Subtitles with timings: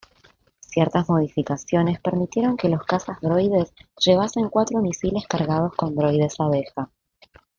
[0.61, 3.71] Ciertas modificaciones permitieron que los cazas droides
[4.03, 6.89] llevasen cuatro misiles cargados con droides abeja.